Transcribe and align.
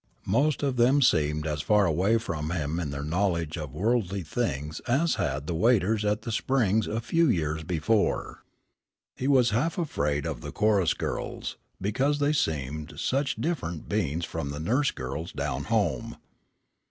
Most 0.25 0.63
of 0.63 0.77
them 0.77 0.99
seemed 0.99 1.45
as 1.45 1.61
far 1.61 1.85
away 1.85 2.17
from 2.17 2.49
him 2.49 2.79
in 2.79 2.89
their 2.89 3.03
knowledge 3.03 3.55
of 3.55 3.71
worldly 3.75 4.23
things 4.23 4.79
as 4.87 5.13
had 5.21 5.45
the 5.45 5.53
waiters 5.53 6.03
at 6.03 6.23
the 6.23 6.31
Springs 6.31 6.87
a 6.87 6.99
few 6.99 7.29
years 7.29 7.61
before. 7.61 8.43
He 9.15 9.27
was 9.27 9.51
half 9.51 9.77
afraid 9.77 10.25
of 10.25 10.41
the 10.41 10.51
chorus 10.51 10.95
girls, 10.95 11.55
because 11.79 12.17
they 12.17 12.33
seemed 12.33 12.99
such 12.99 13.35
different 13.35 13.87
beings 13.87 14.25
from 14.25 14.49
the 14.49 14.59
nurse 14.59 14.89
girls 14.89 15.31
down 15.31 15.65
home. 15.65 16.17